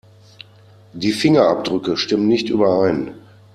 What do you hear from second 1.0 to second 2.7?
Fingerabdrücke stimmen nicht